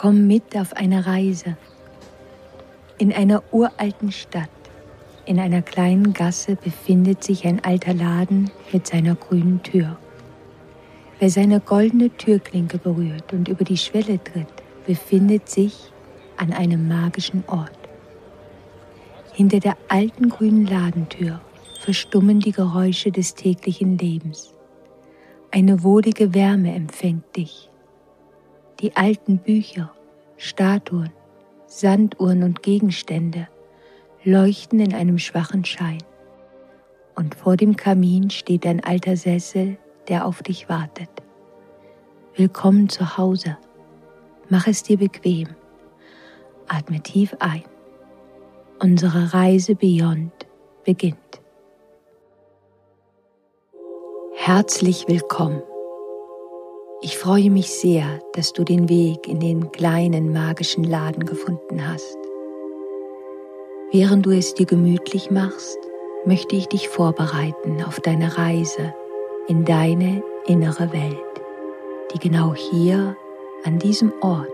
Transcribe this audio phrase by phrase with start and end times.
[0.00, 1.58] Komm mit auf eine Reise.
[2.96, 4.48] In einer uralten Stadt,
[5.26, 9.98] in einer kleinen Gasse befindet sich ein alter Laden mit seiner grünen Tür.
[11.18, 14.46] Wer seine goldene Türklinke berührt und über die Schwelle tritt,
[14.86, 15.92] befindet sich
[16.38, 17.78] an einem magischen Ort.
[19.34, 21.42] Hinter der alten grünen Ladentür
[21.78, 24.54] verstummen die Geräusche des täglichen Lebens.
[25.50, 27.69] Eine wohlige Wärme empfängt dich
[28.80, 29.92] die alten Bücher,
[30.36, 31.10] Statuen,
[31.66, 33.48] Sanduhren und Gegenstände
[34.24, 36.02] leuchten in einem schwachen Schein.
[37.14, 39.76] Und vor dem Kamin steht ein alter Sessel,
[40.08, 41.10] der auf dich wartet.
[42.36, 43.58] Willkommen zu Hause.
[44.48, 45.48] Mach es dir bequem.
[46.68, 47.64] Atme tief ein.
[48.78, 50.32] Unsere Reise Beyond
[50.84, 51.18] beginnt.
[54.34, 55.62] Herzlich willkommen
[57.02, 62.18] ich freue mich sehr, dass du den Weg in den kleinen magischen Laden gefunden hast.
[63.90, 65.78] Während du es dir gemütlich machst,
[66.26, 68.94] möchte ich dich vorbereiten auf deine Reise
[69.48, 71.16] in deine innere Welt,
[72.12, 73.16] die genau hier
[73.64, 74.48] an diesem Ort,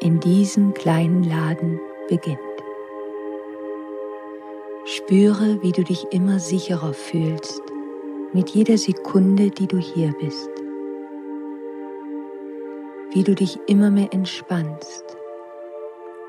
[0.00, 2.38] in diesem kleinen Laden beginnt.
[4.84, 7.62] Spüre, wie du dich immer sicherer fühlst
[8.32, 10.50] mit jeder Sekunde, die du hier bist
[13.12, 15.04] wie du dich immer mehr entspannst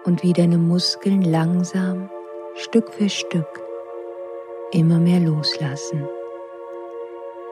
[0.03, 2.09] und wie deine Muskeln langsam,
[2.55, 3.63] Stück für Stück,
[4.71, 6.07] immer mehr loslassen,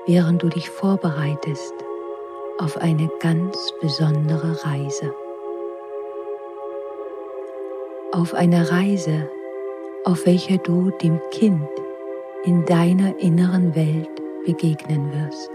[0.08, 1.74] während du dich vorbereitest
[2.58, 5.14] auf eine ganz besondere Reise.
[8.12, 9.30] Auf eine Reise,
[10.06, 11.70] auf welcher du dem Kind
[12.44, 14.10] in deiner inneren Welt
[14.46, 15.52] begegnen wirst.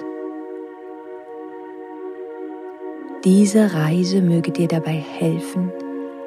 [3.25, 5.73] Diese Reise möge dir dabei helfen,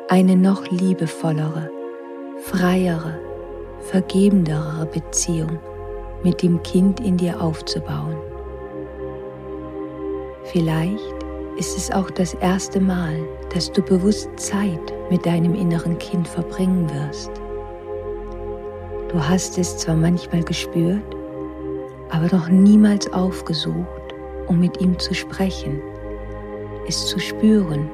[0.09, 1.69] eine noch liebevollere,
[2.39, 3.19] freiere,
[3.81, 5.59] vergebendere Beziehung
[6.23, 8.15] mit dem Kind in dir aufzubauen.
[10.45, 11.13] Vielleicht
[11.59, 13.19] ist es auch das erste Mal,
[13.53, 17.29] dass du bewusst Zeit mit deinem inneren Kind verbringen wirst.
[19.09, 21.15] Du hast es zwar manchmal gespürt,
[22.09, 24.15] aber noch niemals aufgesucht,
[24.47, 25.79] um mit ihm zu sprechen
[26.87, 27.89] es zu spüren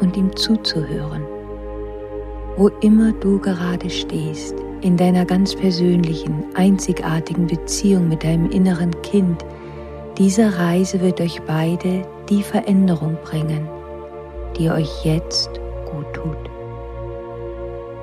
[0.00, 1.24] und ihm zuzuhören.
[2.56, 9.44] Wo immer du gerade stehst, in deiner ganz persönlichen, einzigartigen Beziehung mit deinem inneren Kind,
[10.18, 13.68] diese Reise wird euch beide die Veränderung bringen,
[14.58, 15.60] die euch jetzt
[15.90, 16.50] gut tut.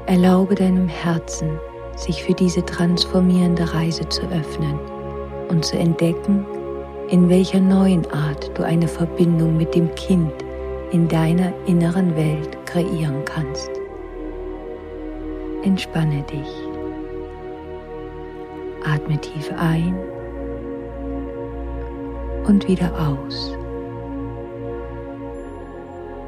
[0.05, 1.59] Erlaube deinem Herzen,
[1.95, 4.79] sich für diese transformierende Reise zu öffnen
[5.49, 6.45] und zu entdecken,
[7.09, 10.33] in welcher neuen Art du eine Verbindung mit dem Kind
[10.91, 13.71] in deiner inneren Welt kreieren kannst.
[15.63, 16.49] Entspanne dich.
[18.85, 19.95] Atme tief ein
[22.45, 23.53] und wieder aus.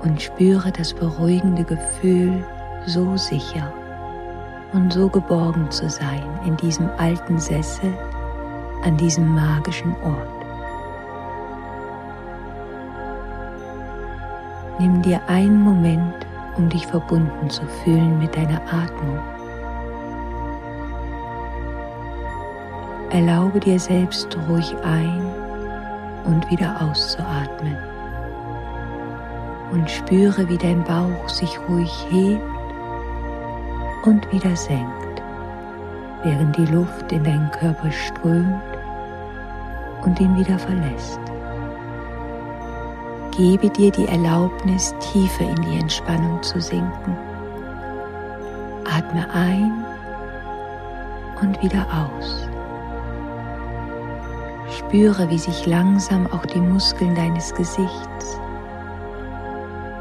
[0.01, 2.43] Und spüre das beruhigende Gefühl,
[2.85, 3.73] so sicher
[4.71, 7.93] und so geborgen zu sein in diesem alten Sessel
[8.83, 10.38] an diesem magischen Ort.
[14.79, 16.25] Nimm dir einen Moment,
[16.55, 19.19] um dich verbunden zu fühlen mit deiner Atmung.
[23.09, 25.21] Erlaube dir selbst ruhig ein
[26.23, 27.75] und wieder auszuatmen.
[29.73, 32.41] Und spüre, wie dein Bauch sich ruhig hebt
[34.03, 35.21] und wieder senkt,
[36.23, 38.63] während die Luft in deinen Körper strömt
[40.05, 41.28] und ihn wieder verlässt
[43.39, 47.15] gebe dir die Erlaubnis, tiefer in die Entspannung zu sinken.
[48.83, 49.85] Atme ein
[51.41, 52.49] und wieder aus.
[54.77, 58.41] Spüre, wie sich langsam auch die Muskeln deines Gesichts,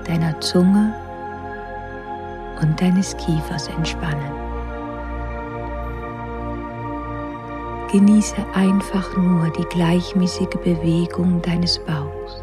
[0.05, 0.93] deiner Zunge
[2.61, 4.33] und deines Kiefers entspannen.
[7.93, 12.43] Genieße einfach nur die gleichmäßige Bewegung deines Bauchs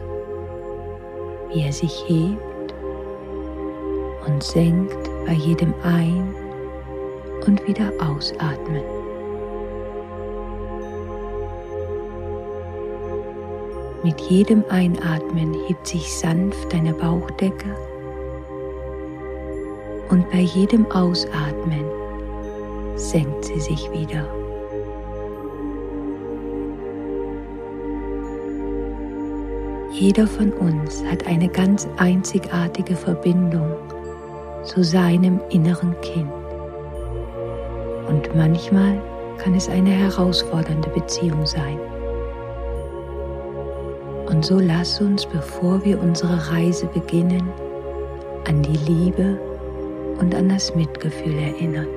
[1.56, 2.74] wie er sich hebt
[4.28, 6.36] und senkt bei jedem Ein-
[7.48, 8.84] und wieder Ausatmen.
[14.04, 17.74] Mit jedem Einatmen hebt sich sanft deine Bauchdecke
[20.10, 21.86] und bei jedem Ausatmen
[22.96, 24.45] senkt sie sich wieder.
[29.98, 33.72] Jeder von uns hat eine ganz einzigartige Verbindung
[34.64, 36.30] zu seinem inneren Kind.
[38.10, 39.02] Und manchmal
[39.38, 41.80] kann es eine herausfordernde Beziehung sein.
[44.28, 47.48] Und so lass uns, bevor wir unsere Reise beginnen,
[48.50, 49.40] an die Liebe
[50.20, 51.88] und an das Mitgefühl erinnern.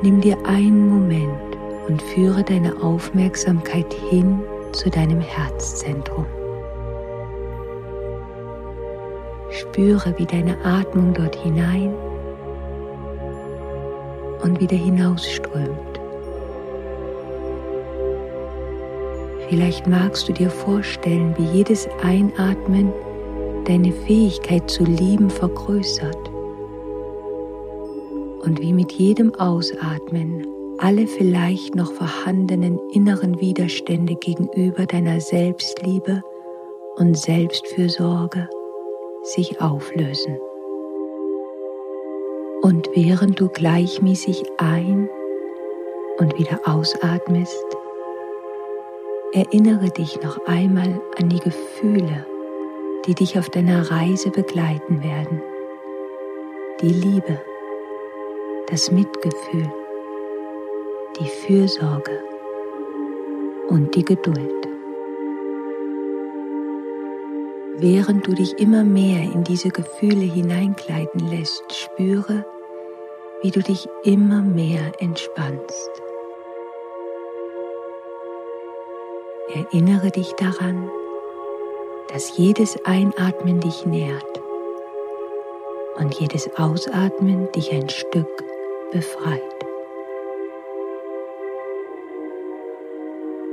[0.00, 1.49] Nimm dir einen Moment
[1.90, 4.40] und führe deine Aufmerksamkeit hin
[4.70, 6.24] zu deinem Herzzentrum.
[9.50, 11.92] Spüre, wie deine Atmung dort hinein
[14.44, 16.00] und wieder hinausströmt.
[19.48, 22.92] Vielleicht magst du dir vorstellen, wie jedes Einatmen
[23.64, 26.30] deine Fähigkeit zu lieben vergrößert
[28.44, 30.46] und wie mit jedem Ausatmen
[30.80, 36.22] alle vielleicht noch vorhandenen inneren Widerstände gegenüber deiner Selbstliebe
[36.96, 38.48] und Selbstfürsorge
[39.22, 40.38] sich auflösen.
[42.62, 45.08] Und während du gleichmäßig ein
[46.18, 47.64] und wieder ausatmest,
[49.32, 52.26] erinnere dich noch einmal an die Gefühle,
[53.06, 55.42] die dich auf deiner Reise begleiten werden.
[56.80, 57.38] Die Liebe,
[58.70, 59.70] das Mitgefühl,
[61.18, 62.22] die Fürsorge
[63.68, 64.68] und die Geduld.
[67.78, 72.44] Während du dich immer mehr in diese Gefühle hineingleiten lässt, spüre,
[73.42, 75.90] wie du dich immer mehr entspannst.
[79.54, 80.90] Erinnere dich daran,
[82.12, 84.40] dass jedes Einatmen dich nährt
[85.96, 88.44] und jedes Ausatmen dich ein Stück
[88.92, 89.59] befreit.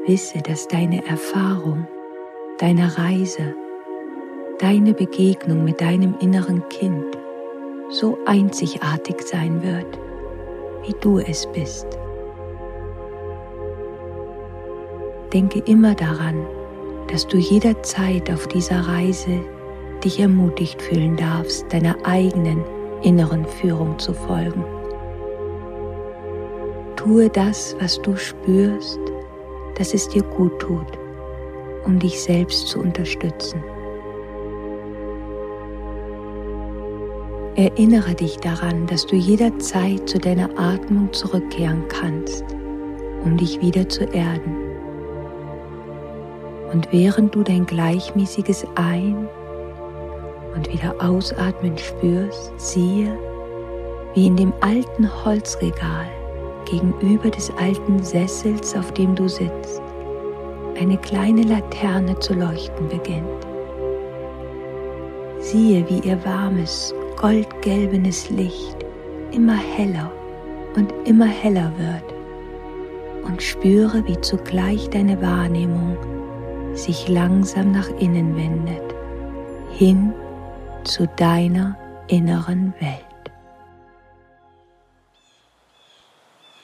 [0.07, 1.85] Wisse, dass deine Erfahrung,
[2.59, 3.53] deine Reise,
[4.57, 7.17] deine Begegnung mit deinem inneren Kind
[7.89, 9.99] so einzigartig sein wird,
[10.85, 11.85] wie du es bist.
[15.33, 16.45] Denke immer daran,
[17.11, 19.41] dass du jederzeit auf dieser Reise
[20.05, 22.63] dich ermutigt fühlen darfst, deiner eigenen
[23.01, 24.63] inneren Führung zu folgen.
[26.95, 28.99] Tue das, was du spürst,
[29.77, 30.87] dass es dir gut tut,
[31.85, 33.63] um dich selbst zu unterstützen.
[37.55, 42.43] Erinnere dich daran, dass du jederzeit zu deiner Atmung zurückkehren kannst,
[43.23, 44.55] um dich wieder zu erden.
[46.71, 49.27] Und während du dein gleichmäßiges Ein-
[50.55, 53.17] und wieder Ausatmen spürst, siehe,
[54.13, 56.07] wie in dem alten Holzregal
[56.69, 59.81] gegenüber des alten Sessels, auf dem du sitzt,
[60.79, 63.47] eine kleine Laterne zu leuchten beginnt.
[65.39, 68.77] Siehe, wie ihr warmes, goldgelbenes Licht
[69.31, 70.11] immer heller
[70.75, 72.13] und immer heller wird
[73.25, 75.97] und spüre, wie zugleich deine Wahrnehmung
[76.73, 78.95] sich langsam nach innen wendet,
[79.71, 80.13] hin
[80.83, 81.77] zu deiner
[82.07, 83.06] inneren Welt.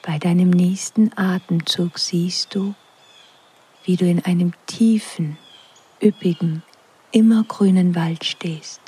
[0.06, 2.74] Bei deinem nächsten Atemzug siehst du,
[3.84, 5.38] wie du in einem tiefen,
[6.02, 6.62] üppigen,
[7.10, 8.82] immergrünen Wald stehst.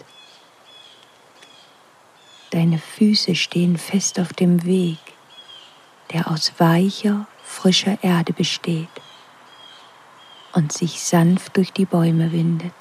[2.50, 4.98] Deine Füße stehen fest auf dem Weg,
[6.12, 8.88] der aus weicher, frischer Erde besteht
[10.52, 12.74] und sich sanft durch die Bäume windet.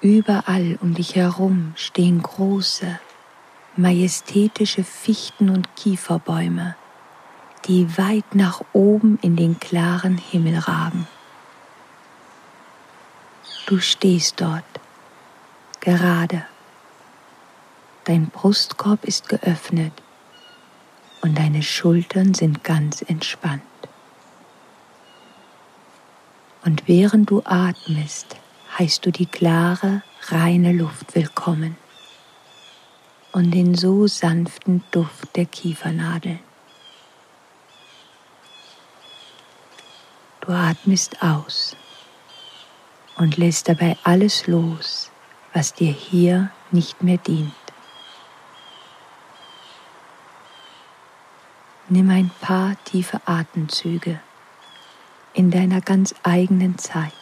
[0.00, 3.00] Überall um dich herum stehen große,
[3.76, 6.76] majestätische Fichten- und Kieferbäume,
[7.66, 11.06] die weit nach oben in den klaren Himmel ragen.
[13.66, 14.64] Du stehst dort,
[15.80, 16.44] gerade.
[18.04, 19.92] Dein Brustkorb ist geöffnet
[21.22, 23.62] und deine Schultern sind ganz entspannt.
[26.64, 28.36] Und während du atmest,
[28.78, 31.76] heißt du die klare, reine Luft willkommen
[33.32, 36.40] und den so sanften Duft der Kiefernadeln.
[40.40, 41.76] Du atmest aus
[43.16, 45.10] und lässt dabei alles los,
[45.52, 47.54] was dir hier nicht mehr dient.
[51.88, 54.20] Nimm ein paar tiefe Atemzüge
[55.34, 57.12] in deiner ganz eigenen Zeit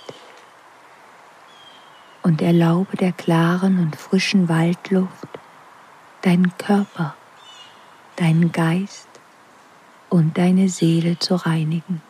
[2.22, 5.29] und erlaube der klaren und frischen Waldluft
[6.22, 7.14] deinen Körper,
[8.16, 9.08] deinen Geist
[10.08, 12.02] und deine Seele zu reinigen.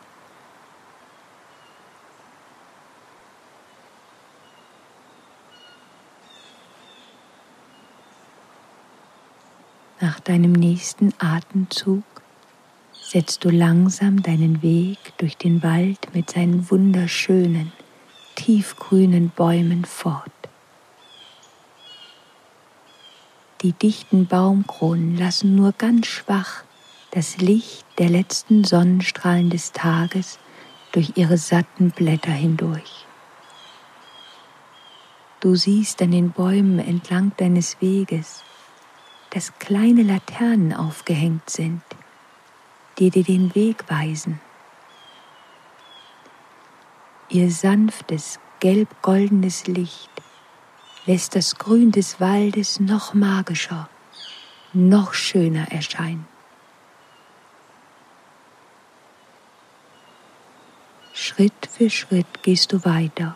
[10.01, 12.03] Nach deinem nächsten Atemzug
[12.91, 17.71] setzt du langsam deinen Weg durch den Wald mit seinen wunderschönen,
[18.35, 20.40] tiefgrünen Bäumen fort.
[23.61, 26.63] Die dichten Baumkronen lassen nur ganz schwach
[27.11, 30.39] das Licht der letzten Sonnenstrahlen des Tages
[30.93, 33.05] durch ihre satten Blätter hindurch.
[35.41, 38.43] Du siehst an den Bäumen entlang deines Weges,
[39.29, 41.83] dass kleine Laternen aufgehängt sind,
[42.97, 44.41] die dir den Weg weisen.
[47.29, 50.09] Ihr sanftes, gelb-goldenes Licht
[51.05, 53.89] lässt das Grün des Waldes noch magischer,
[54.73, 56.27] noch schöner erscheinen.
[61.13, 63.35] Schritt für Schritt gehst du weiter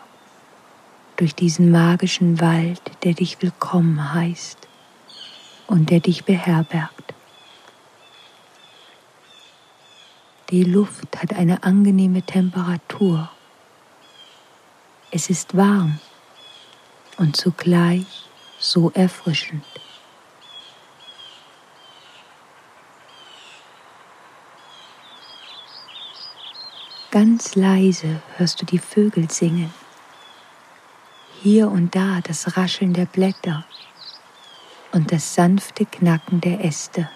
[1.16, 4.68] durch diesen magischen Wald, der dich willkommen heißt
[5.66, 7.14] und der dich beherbergt.
[10.50, 13.30] Die Luft hat eine angenehme Temperatur.
[15.10, 15.98] Es ist warm
[17.16, 19.64] und zugleich so erfrischend.
[27.10, 29.72] Ganz leise hörst du die Vögel singen.
[31.42, 33.64] Hier und da das Rascheln der Blätter
[34.92, 37.08] und das sanfte Knacken der Äste.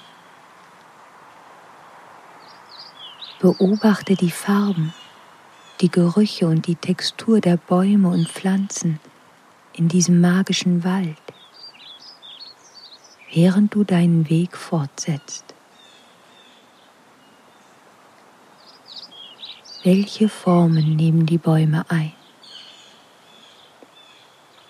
[3.40, 4.94] Beobachte die Farben,
[5.80, 9.00] die Gerüche und die Textur der Bäume und Pflanzen
[9.74, 11.16] in diesem magischen Wald,
[13.32, 15.54] während du deinen Weg fortsetzt.
[19.82, 22.12] Welche Formen nehmen die Bäume ein?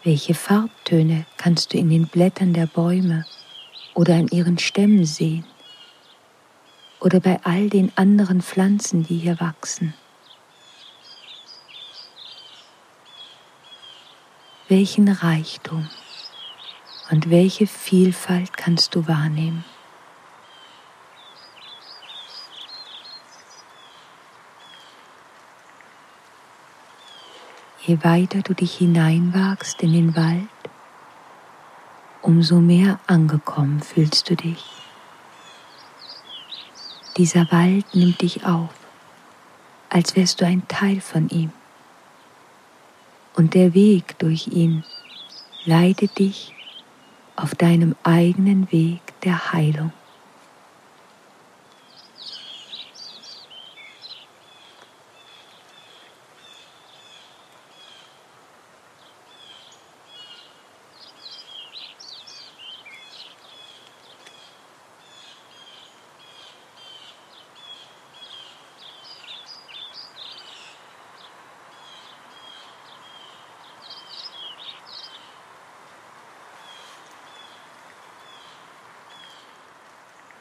[0.04, 3.26] Welche Farbtöne kannst du in den Blättern der Bäume
[3.95, 5.45] oder an ihren Stämmen sehen?
[7.00, 9.95] Oder bei all den anderen Pflanzen, die hier wachsen?
[14.71, 15.91] Welchen Reichtum
[17.11, 19.65] und welche Vielfalt kannst du wahrnehmen?
[27.85, 30.47] Je weiter du dich hineinwagst in den Wald,
[32.23, 34.65] umso mehr angekommen fühlst du dich.
[37.17, 38.71] Dieser Wald nimmt dich auf,
[39.89, 41.50] als wärst du ein Teil von ihm
[43.34, 44.84] und der Weg durch ihn
[45.64, 46.54] leitet dich
[47.37, 49.92] auf deinem eigenen Weg der Heilung.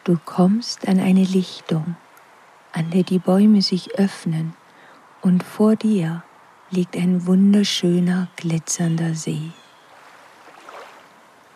[0.09, 1.95] Du kommst an eine Lichtung,
[2.71, 4.55] an der die Bäume sich öffnen
[5.21, 6.23] und vor dir
[6.71, 9.51] liegt ein wunderschöner, glitzernder See.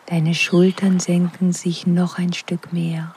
[0.06, 3.16] Deine Schultern senken sich noch ein Stück mehr,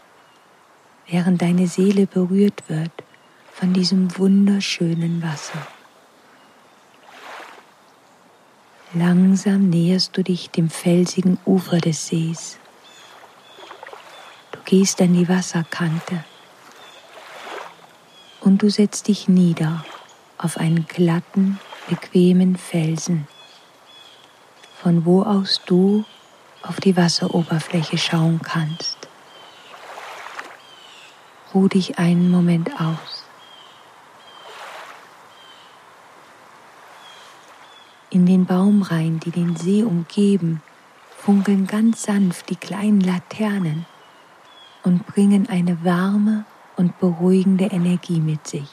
[1.06, 3.04] während deine Seele berührt wird
[3.54, 5.68] von diesem wunderschönen Wasser.
[8.96, 12.58] Langsam näherst du dich dem felsigen Ufer des Sees
[14.68, 16.26] gehst an die Wasserkante
[18.42, 19.86] und du setzt dich nieder
[20.38, 21.58] auf einen glatten,
[21.88, 23.30] bequemen Felsen,
[24.82, 26.04] von wo aus du
[26.64, 28.98] auf die Wasseroberfläche schauen kannst.
[31.54, 33.24] Ruh dich einen Moment aus.
[38.10, 40.62] In den Baumreihen, die den See umgeben,
[41.18, 43.86] funkeln ganz sanft die kleinen Laternen
[44.88, 46.46] und bringen eine warme
[46.78, 48.70] und beruhigende Energie mit sich.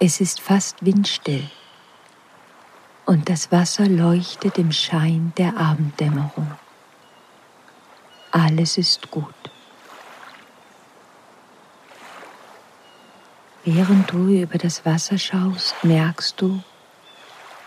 [0.00, 1.48] Es ist fast windstill
[3.06, 6.50] und das Wasser leuchtet im Schein der Abenddämmerung.
[8.32, 9.34] Alles ist gut.
[13.64, 16.64] Während du über das Wasser schaust, merkst du,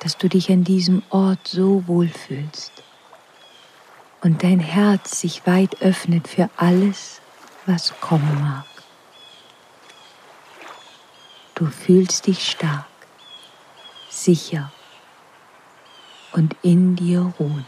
[0.01, 2.82] dass du dich an diesem Ort so wohlfühlst
[4.23, 7.19] und dein Herz sich weit öffnet für alles,
[7.65, 8.65] was kommen mag.
[11.55, 12.85] Du fühlst dich stark,
[14.09, 14.71] sicher
[16.31, 17.65] und in dir ruhend.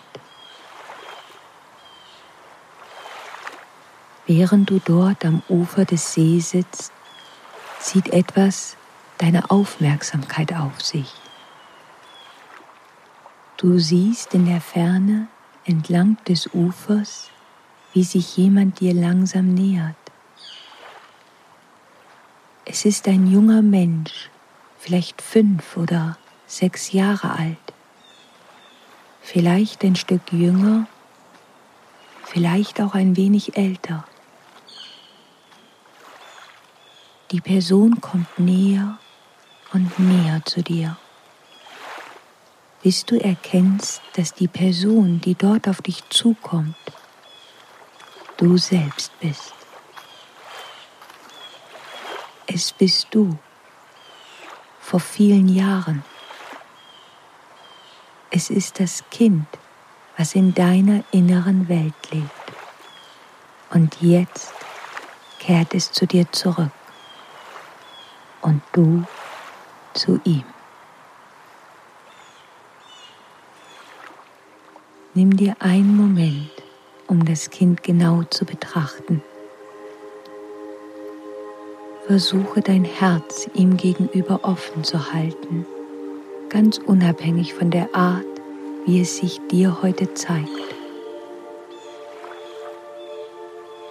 [4.25, 6.91] Während du dort am Ufer des Sees sitzt,
[7.79, 8.75] zieht etwas
[9.17, 11.13] deine Aufmerksamkeit auf sich.
[13.57, 15.27] Du siehst in der Ferne
[15.65, 17.29] entlang des Ufers,
[17.93, 19.95] wie sich jemand dir langsam nähert.
[22.65, 24.29] Es ist ein junger Mensch,
[24.77, 27.73] vielleicht fünf oder sechs Jahre alt,
[29.21, 30.87] vielleicht ein Stück jünger,
[32.23, 34.05] vielleicht auch ein wenig älter.
[37.31, 38.99] Die Person kommt näher
[39.73, 40.97] und näher zu dir,
[42.85, 46.75] bis du erkennst, dass die Person, die dort auf dich zukommt,
[48.37, 49.55] du selbst bist.
[52.45, 53.39] Es bist du
[54.79, 56.03] vor vielen Jahren.
[58.29, 59.47] Es ist das Kind,
[60.15, 62.53] was in deiner inneren Welt lebt.
[63.71, 64.53] Und jetzt
[65.39, 66.69] kehrt es zu dir zurück
[68.43, 69.03] und du
[69.95, 70.54] zu ihm.
[75.17, 76.51] Nimm dir einen Moment,
[77.07, 79.23] um das Kind genau zu betrachten.
[82.05, 85.65] Versuche dein Herz ihm gegenüber offen zu halten,
[86.49, 88.25] ganz unabhängig von der Art,
[88.85, 90.49] wie es sich dir heute zeigt.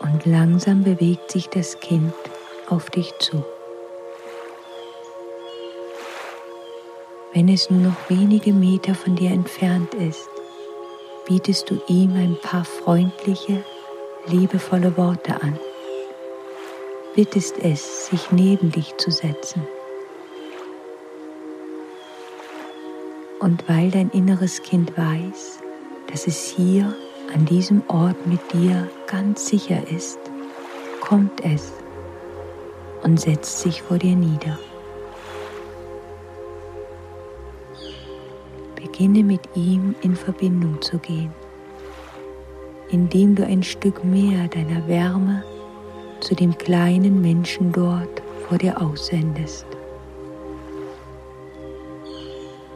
[0.01, 2.13] Und langsam bewegt sich das Kind
[2.69, 3.43] auf dich zu.
[7.33, 10.29] Wenn es nur noch wenige Meter von dir entfernt ist,
[11.27, 13.65] bietest du ihm ein paar freundliche,
[14.27, 15.59] liebevolle Worte an.
[17.15, 19.67] Bittest es, sich neben dich zu setzen.
[23.41, 25.61] Und weil dein inneres Kind weiß,
[26.11, 26.95] dass es hier
[27.35, 30.19] an diesem Ort mit dir ganz sicher ist,
[31.01, 31.73] kommt es
[33.03, 34.59] und setzt sich vor dir nieder.
[38.95, 41.33] Beginne mit ihm in Verbindung zu gehen,
[42.91, 45.43] indem du ein Stück mehr deiner Wärme
[46.21, 49.67] zu dem kleinen Menschen dort vor dir aussendest.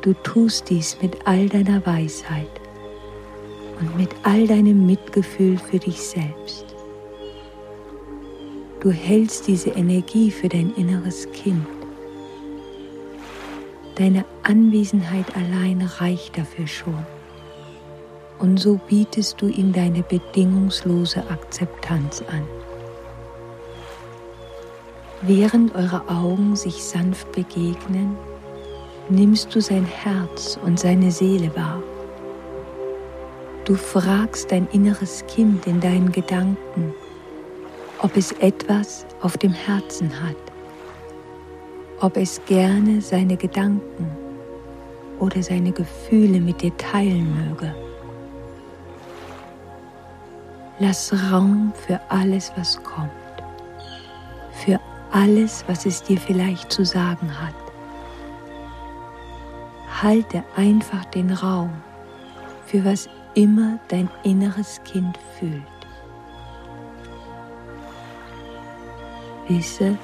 [0.03, 2.51] Du tust dies mit all deiner Weisheit
[3.79, 6.65] und mit all deinem Mitgefühl für dich selbst.
[8.81, 11.78] Du hältst diese Energie für dein inneres Kind
[13.99, 17.05] Deine Anwesenheit allein reicht dafür schon.
[18.39, 22.45] Und so bietest du ihm deine bedingungslose Akzeptanz an.
[25.23, 28.17] Während eure Augen sich sanft begegnen,
[29.09, 31.83] nimmst du sein Herz und seine Seele wahr.
[33.65, 36.95] Du fragst dein inneres Kind in deinen Gedanken,
[38.01, 40.48] ob es etwas auf dem Herzen hat
[42.01, 44.11] ob es gerne seine Gedanken
[45.19, 47.75] oder seine Gefühle mit dir teilen möge.
[50.79, 53.11] Lass Raum für alles, was kommt,
[54.53, 54.79] für
[55.11, 57.55] alles, was es dir vielleicht zu sagen hat.
[60.03, 61.73] Halte einfach den Raum
[62.67, 65.63] für was immer dein inneres Kind fühlt.
[69.49, 69.97] Wisse,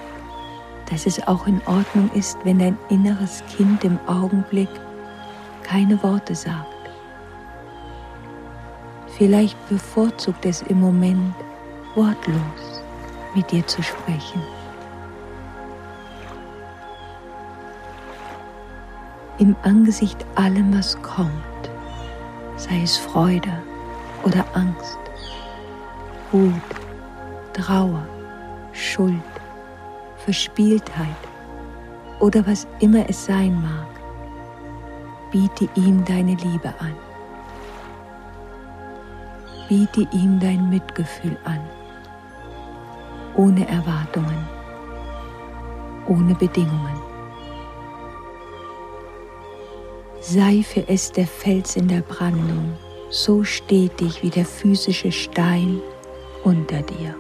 [0.91, 4.69] dass es auch in Ordnung ist, wenn dein inneres Kind im Augenblick
[5.63, 6.69] keine Worte sagt.
[9.17, 11.35] Vielleicht bevorzugt es im Moment
[11.95, 12.83] wortlos
[13.35, 14.43] mit dir zu sprechen.
[19.39, 21.31] Im Angesicht allem, was kommt,
[22.57, 23.53] sei es Freude
[24.23, 24.99] oder Angst,
[26.31, 26.53] Wut,
[27.53, 28.07] Trauer,
[28.73, 29.23] Schuld,
[30.25, 31.23] Verspieltheit
[32.19, 33.89] oder was immer es sein mag,
[35.31, 36.95] biete ihm deine Liebe an.
[39.69, 41.61] Biete ihm dein Mitgefühl an,
[43.37, 44.49] ohne Erwartungen,
[46.07, 46.99] ohne Bedingungen.
[50.21, 52.73] Sei für es der Fels in der Brandung,
[53.11, 55.81] so stetig wie der physische Stein
[56.45, 57.15] unter dir.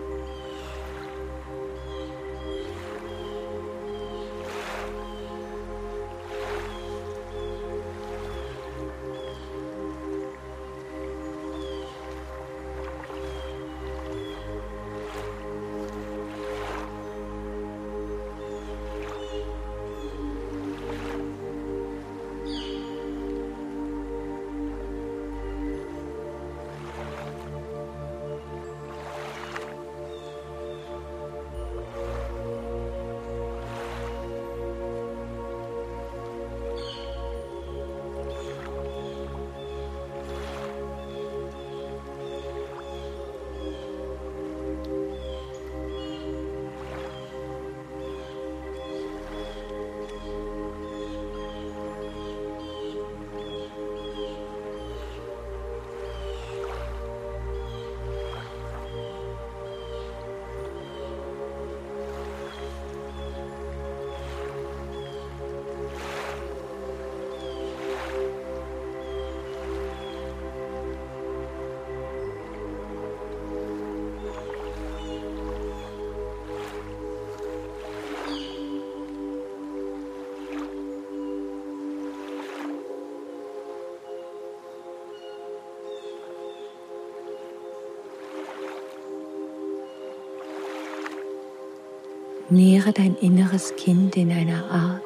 [92.54, 95.02] Nähere dein inneres Kind in einer Art,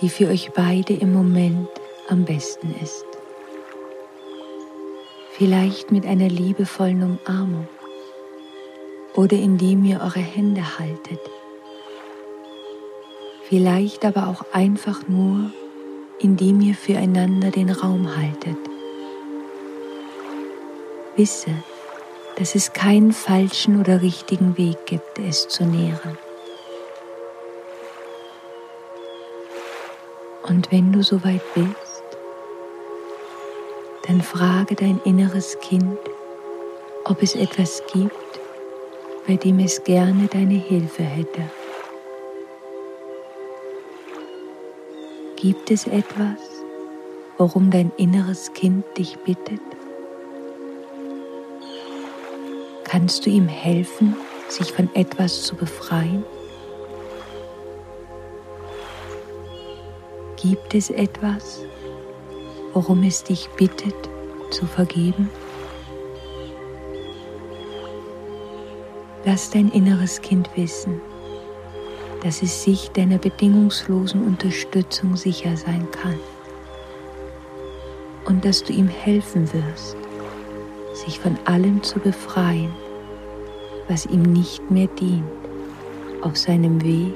[0.00, 1.68] die für euch beide im Moment
[2.08, 3.06] am besten ist.
[5.32, 7.68] Vielleicht mit einer liebevollen Umarmung
[9.14, 11.20] oder indem ihr eure Hände haltet.
[13.48, 15.50] Vielleicht aber auch einfach nur,
[16.18, 18.58] indem ihr füreinander den Raum haltet.
[21.16, 21.50] Wisse,
[22.40, 26.16] dass es keinen falschen oder richtigen Weg gibt, es zu nähren.
[30.44, 32.02] Und wenn du soweit bist,
[34.06, 35.98] dann frage dein inneres Kind,
[37.04, 38.40] ob es etwas gibt,
[39.26, 41.42] bei dem es gerne deine Hilfe hätte.
[45.36, 46.38] Gibt es etwas,
[47.36, 49.60] worum dein inneres Kind dich bittet?
[52.90, 54.16] Kannst du ihm helfen,
[54.48, 56.24] sich von etwas zu befreien?
[60.42, 61.60] Gibt es etwas,
[62.72, 63.94] worum es dich bittet
[64.50, 65.30] zu vergeben?
[69.24, 71.00] Lass dein inneres Kind wissen,
[72.24, 76.18] dass es sich deiner bedingungslosen Unterstützung sicher sein kann
[78.24, 79.96] und dass du ihm helfen wirst,
[81.00, 82.72] sich von allem zu befreien,
[83.88, 85.24] was ihm nicht mehr dient,
[86.22, 87.14] auf seinem Weg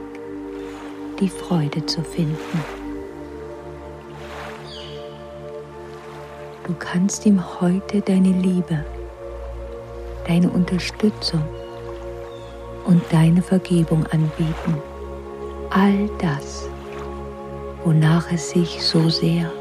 [1.20, 2.64] die Freude zu finden.
[6.66, 8.84] Du kannst ihm heute deine Liebe,
[10.26, 11.42] deine Unterstützung
[12.86, 14.80] und deine Vergebung anbieten.
[15.70, 16.68] All das,
[17.84, 19.52] wonach es sich so sehr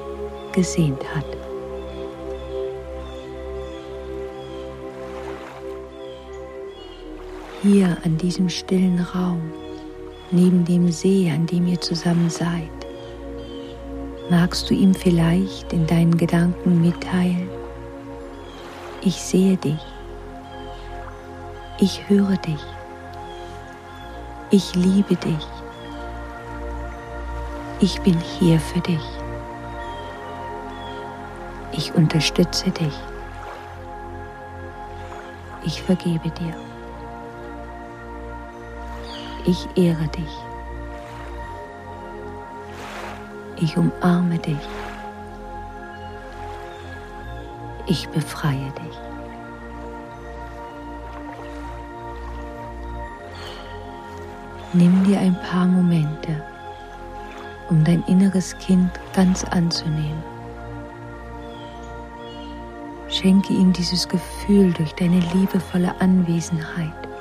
[0.54, 1.26] gesehnt hat.
[7.64, 9.42] Hier an diesem stillen Raum,
[10.32, 12.70] neben dem See, an dem ihr zusammen seid,
[14.30, 17.48] magst du ihm vielleicht in deinen Gedanken mitteilen,
[19.02, 19.80] ich sehe dich,
[21.80, 22.64] ich höre dich,
[24.52, 25.48] ich liebe dich,
[27.80, 29.08] ich bin hier für dich,
[31.72, 32.94] ich unterstütze dich,
[35.64, 36.73] ich vergebe dir.
[39.46, 40.38] Ich ehre dich.
[43.58, 44.58] Ich umarme dich.
[47.86, 48.98] Ich befreie dich.
[54.72, 56.42] Nimm dir ein paar Momente,
[57.70, 60.24] um dein inneres Kind ganz anzunehmen.
[63.10, 67.13] Schenke ihm dieses Gefühl durch deine liebevolle Anwesenheit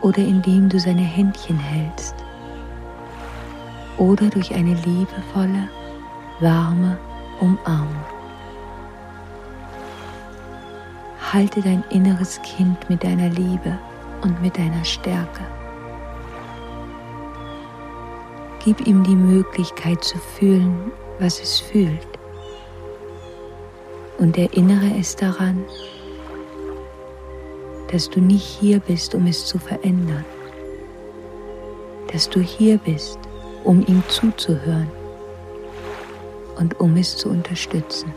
[0.00, 2.14] oder indem du seine Händchen hältst
[3.98, 5.68] oder durch eine liebevolle,
[6.40, 6.98] warme
[7.40, 8.04] Umarmung.
[11.32, 13.78] Halte dein inneres Kind mit deiner Liebe
[14.22, 15.44] und mit deiner Stärke.
[18.64, 22.06] Gib ihm die Möglichkeit zu fühlen, was es fühlt.
[24.18, 25.64] Und erinnere es daran,
[27.90, 30.24] dass du nicht hier bist, um es zu verändern,
[32.12, 33.18] dass du hier bist,
[33.64, 34.90] um ihm zuzuhören
[36.58, 38.12] und um es zu unterstützen.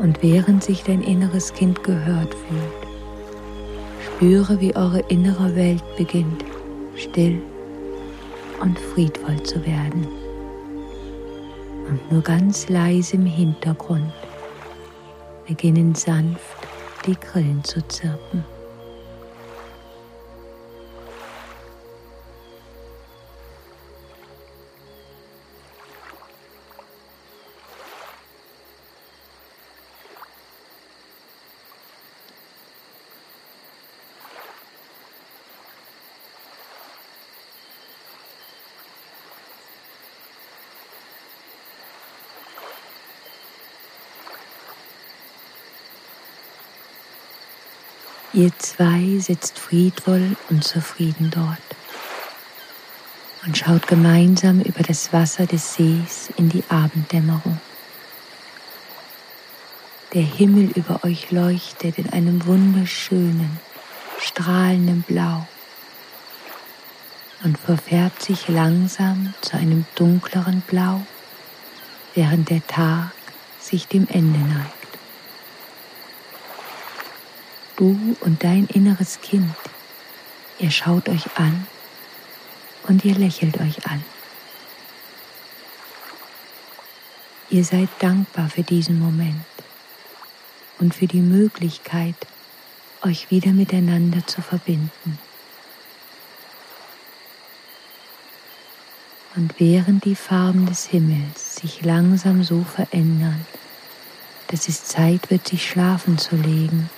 [0.00, 2.88] Und während sich dein inneres Kind gehört fühlt,
[4.06, 6.44] spüre, wie eure innere Welt beginnt,
[6.94, 7.40] still
[8.60, 10.06] und friedvoll zu werden.
[11.88, 14.12] Und nur ganz leise im Hintergrund
[15.48, 16.56] beginnen sanft
[17.06, 18.57] die Grillen zu zirpen.
[48.38, 51.58] Ihr zwei sitzt friedvoll und zufrieden dort
[53.44, 57.60] und schaut gemeinsam über das Wasser des Sees in die Abenddämmerung.
[60.14, 63.58] Der Himmel über euch leuchtet in einem wunderschönen,
[64.20, 65.44] strahlenden Blau
[67.42, 71.04] und verfärbt sich langsam zu einem dunkleren Blau,
[72.14, 73.10] während der Tag
[73.58, 74.77] sich dem Ende neigt.
[77.78, 79.54] Du und dein inneres Kind,
[80.58, 81.64] ihr schaut euch an
[82.88, 84.04] und ihr lächelt euch an.
[87.50, 89.44] Ihr seid dankbar für diesen Moment
[90.80, 92.16] und für die Möglichkeit,
[93.02, 95.20] euch wieder miteinander zu verbinden.
[99.36, 103.46] Und während die Farben des Himmels sich langsam so verändern,
[104.48, 106.90] dass es Zeit wird, sich schlafen zu legen,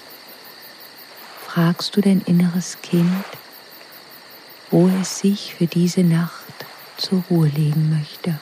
[1.53, 3.25] fragst du dein inneres Kind,
[4.71, 6.55] wo es sich für diese Nacht
[6.97, 8.39] zur Ruhe legen möchte.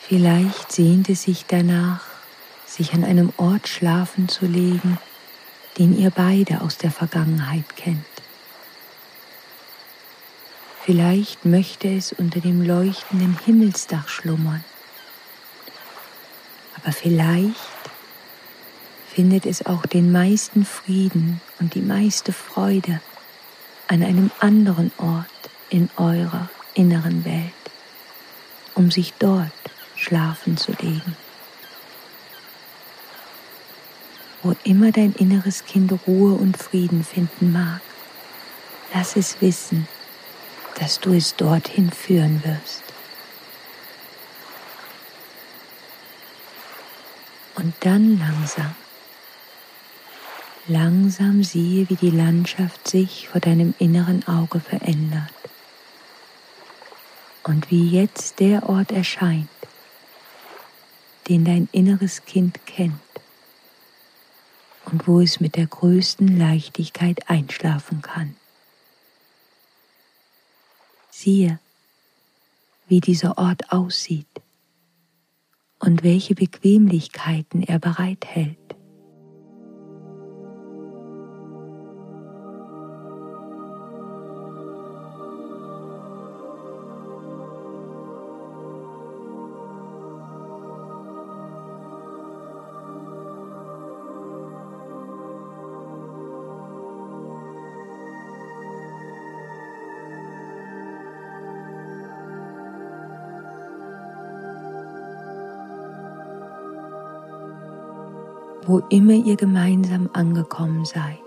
[0.00, 2.04] Vielleicht sehnt es sich danach,
[2.66, 4.98] sich an einem Ort schlafen zu legen,
[5.78, 8.04] den ihr beide aus der Vergangenheit kennt.
[10.84, 14.62] Vielleicht möchte es unter dem leuchtenden Himmelsdach schlummern.
[16.86, 17.56] Aber vielleicht
[19.12, 23.00] findet es auch den meisten Frieden und die meiste Freude
[23.88, 25.26] an einem anderen Ort
[25.68, 27.50] in eurer inneren Welt,
[28.76, 29.50] um sich dort
[29.96, 31.16] schlafen zu legen.
[34.44, 37.80] Wo immer dein inneres Kind Ruhe und Frieden finden mag,
[38.94, 39.88] lass es wissen,
[40.78, 42.85] dass du es dorthin führen wirst.
[47.56, 48.74] Und dann langsam,
[50.68, 55.32] langsam siehe, wie die Landschaft sich vor deinem inneren Auge verändert.
[57.44, 59.48] Und wie jetzt der Ort erscheint,
[61.28, 63.00] den dein inneres Kind kennt.
[64.84, 68.36] Und wo es mit der größten Leichtigkeit einschlafen kann.
[71.10, 71.58] Siehe,
[72.86, 74.26] wie dieser Ort aussieht
[75.78, 78.75] und welche Bequemlichkeiten er bereithält.
[108.66, 111.18] Wo immer ihr gemeinsam angekommen seid.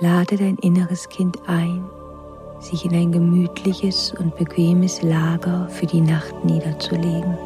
[0.00, 1.84] Lade dein inneres Kind ein,
[2.60, 7.36] sich in ein gemütliches und bequemes Lager für die Nacht niederzulegen.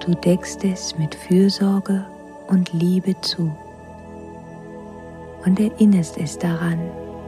[0.00, 2.04] Du deckst es mit Fürsorge
[2.48, 3.52] und Liebe zu
[5.44, 6.78] und erinnerst es daran,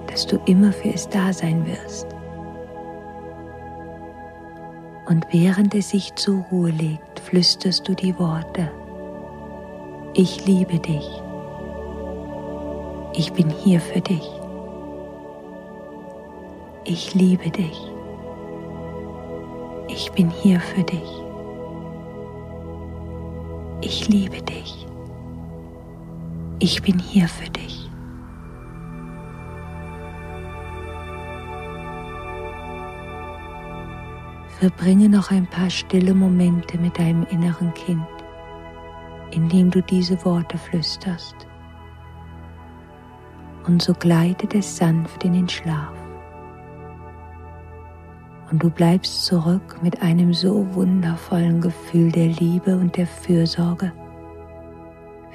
[0.06, 2.06] dass du immer für es da sein wirst.
[5.06, 8.70] Und während es sich zur Ruhe legt, flüsterst du die Worte,
[10.14, 11.08] ich liebe dich,
[13.12, 14.28] ich bin hier für dich,
[16.84, 17.90] ich liebe dich,
[19.88, 21.10] ich bin hier für dich,
[23.82, 24.86] ich liebe dich,
[26.58, 27.79] ich bin hier für dich.
[34.60, 38.06] Verbringe noch ein paar stille Momente mit deinem inneren Kind,
[39.30, 41.34] indem du diese Worte flüsterst.
[43.66, 45.94] Und so gleitet es sanft in den Schlaf.
[48.50, 53.90] Und du bleibst zurück mit einem so wundervollen Gefühl der Liebe und der Fürsorge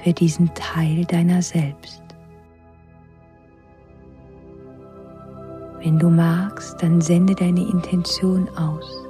[0.03, 2.03] für diesen Teil deiner selbst.
[5.79, 9.04] Wenn du magst, dann sende deine Intention aus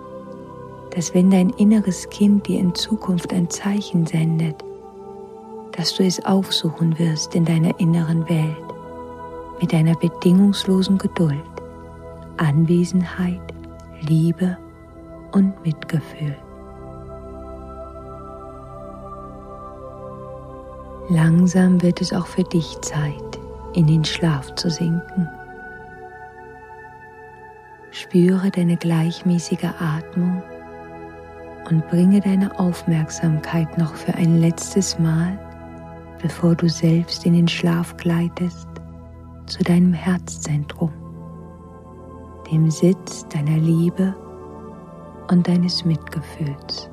[0.96, 4.64] dass wenn dein inneres Kind dir in Zukunft ein Zeichen sendet,
[5.74, 8.56] dass du es aufsuchen wirst in deiner inneren Welt
[9.60, 11.42] mit einer bedingungslosen Geduld,
[12.38, 13.42] Anwesenheit,
[14.08, 14.58] Liebe
[15.34, 16.38] und Mitgefühl.
[21.10, 23.40] Langsam wird es auch für dich Zeit,
[23.74, 25.28] in den Schlaf zu sinken.
[27.92, 30.42] Spüre deine gleichmäßige Atmung
[31.70, 35.38] und bringe deine Aufmerksamkeit noch für ein letztes Mal,
[36.22, 38.68] bevor du selbst in den Schlaf gleitest,
[39.46, 40.92] zu deinem Herzzentrum,
[42.52, 44.16] dem Sitz deiner Liebe
[45.30, 46.90] und deines Mitgefühls.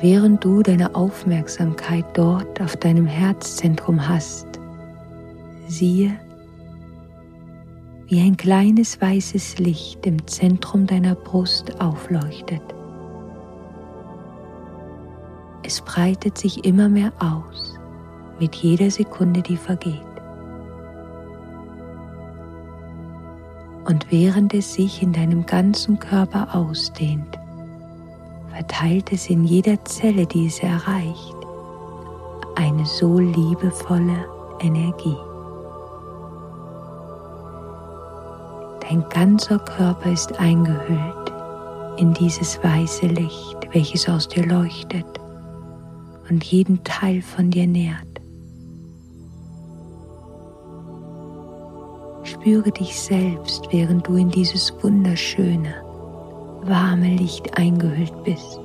[0.00, 4.46] Während du deine Aufmerksamkeit dort auf deinem Herzzentrum hast,
[5.68, 6.18] siehe,
[8.10, 12.62] wie ein kleines weißes Licht im Zentrum deiner Brust aufleuchtet.
[15.62, 17.78] Es breitet sich immer mehr aus
[18.40, 20.02] mit jeder Sekunde, die vergeht.
[23.84, 27.38] Und während es sich in deinem ganzen Körper ausdehnt,
[28.52, 31.36] verteilt es in jeder Zelle, die es erreicht,
[32.56, 34.26] eine so liebevolle
[34.60, 35.29] Energie.
[38.90, 41.32] Dein ganzer Körper ist eingehüllt
[41.96, 45.06] in dieses weiße Licht, welches aus dir leuchtet
[46.28, 48.20] und jeden Teil von dir nährt.
[52.24, 55.72] Spüre dich selbst, während du in dieses wunderschöne,
[56.62, 58.58] warme Licht eingehüllt bist.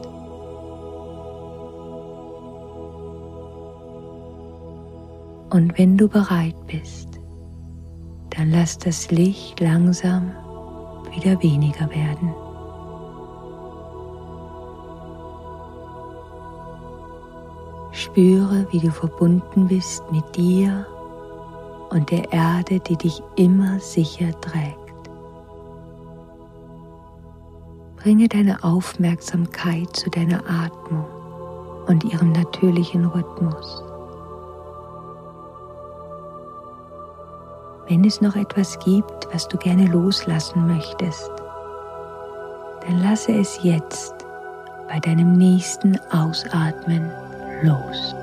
[5.51, 7.14] Und wenn du bereit bist,
[8.35, 10.31] dann lass das Licht langsam
[11.13, 12.33] wieder weniger werden.
[17.91, 20.85] Spüre, wie du verbunden bist mit dir
[21.89, 24.75] und der Erde, die dich immer sicher trägt.
[27.95, 31.05] Bringe deine Aufmerksamkeit zu deiner Atmung
[31.87, 33.84] und ihrem natürlichen Rhythmus.
[37.87, 41.29] Wenn es noch etwas gibt, was du gerne loslassen möchtest,
[42.81, 44.13] dann lasse es jetzt
[44.87, 47.11] bei deinem nächsten Ausatmen
[47.61, 48.15] los.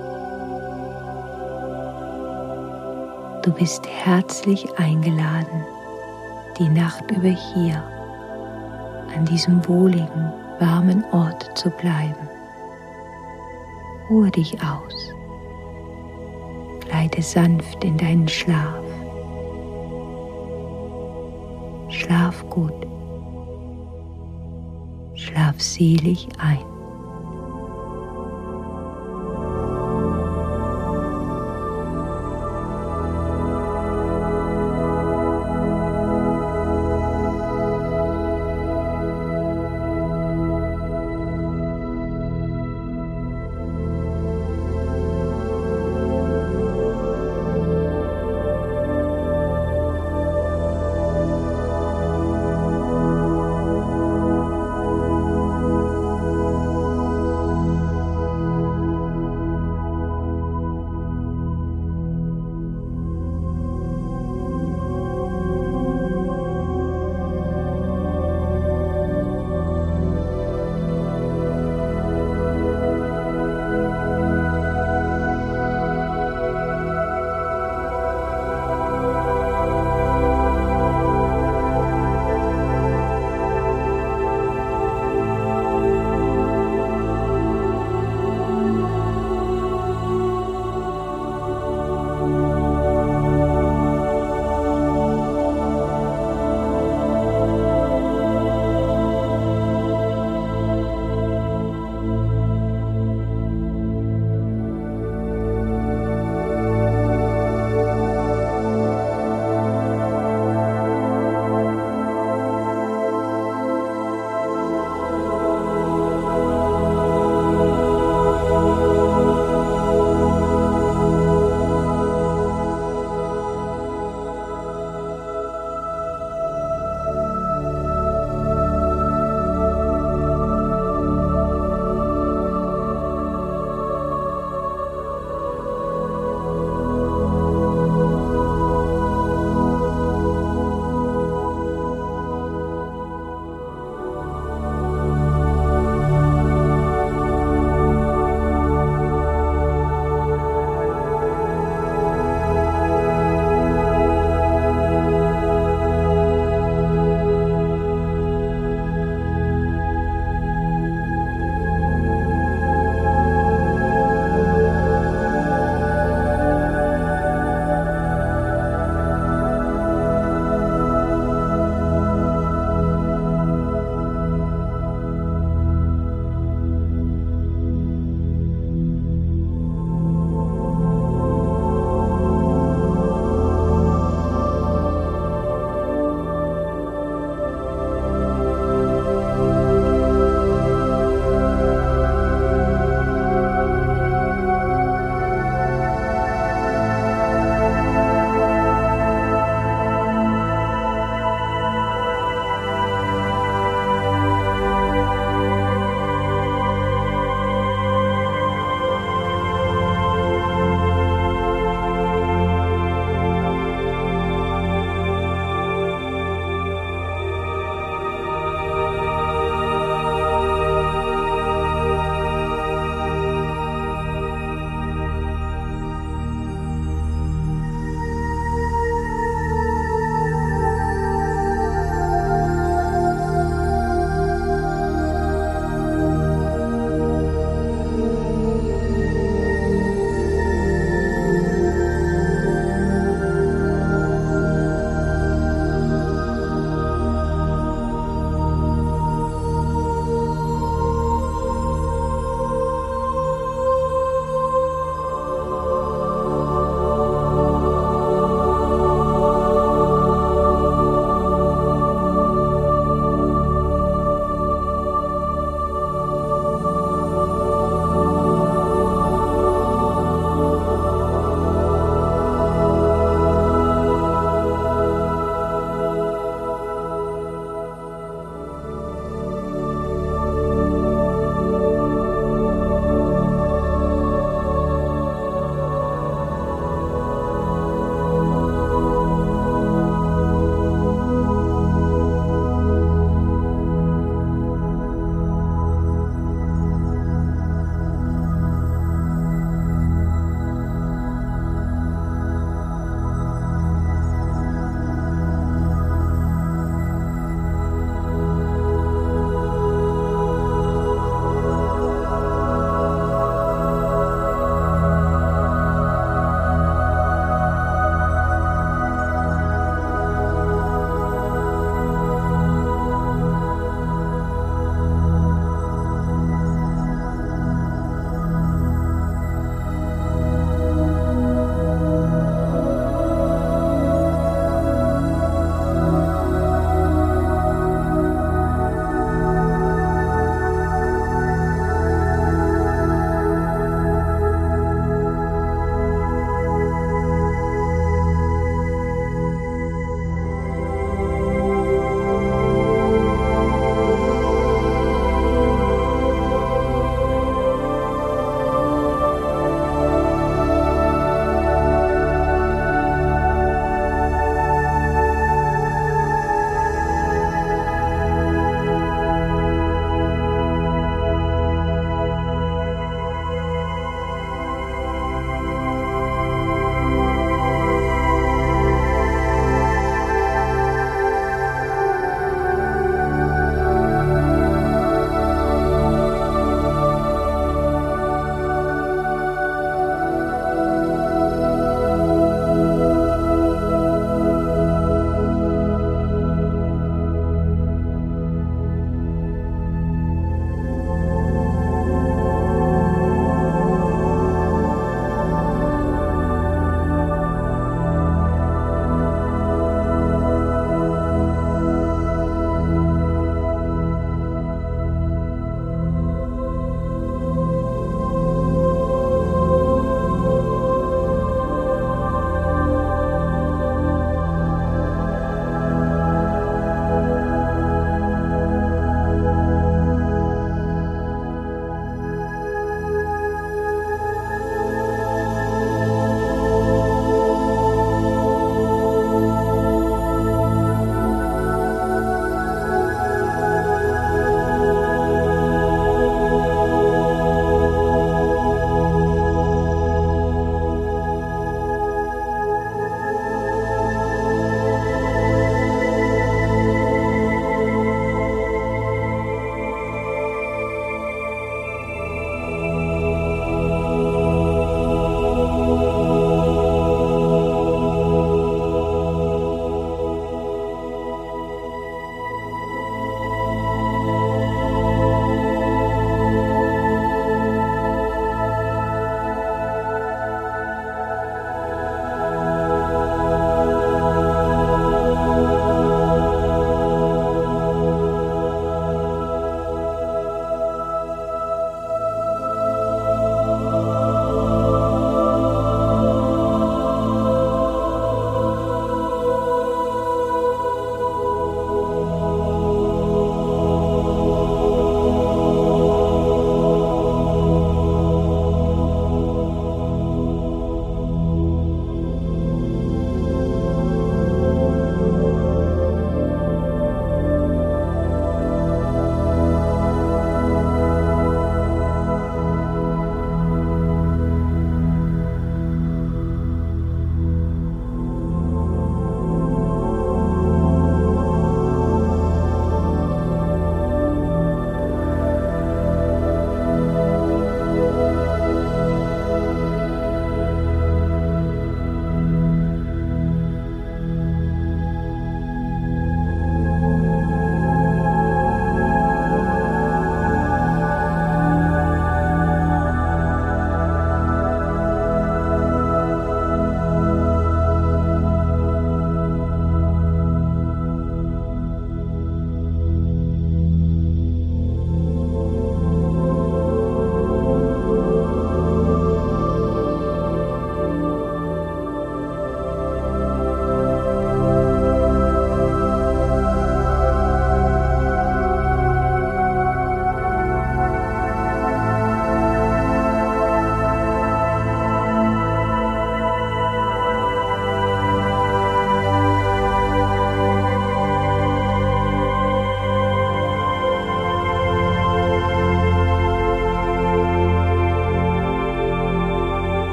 [3.42, 5.64] Du bist herzlich eingeladen,
[6.58, 7.82] die Nacht über hier,
[9.16, 12.28] an diesem wohligen, warmen Ort zu bleiben.
[14.10, 15.12] Ruhe dich aus.
[16.80, 18.91] Gleite sanft in deinen Schlaf.
[22.02, 22.74] Schlaf gut.
[25.14, 26.71] Schlaf selig ein.